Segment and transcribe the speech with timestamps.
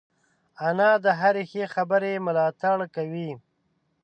[0.67, 3.31] انا د هرې ښې خبرې ملاتړ کوي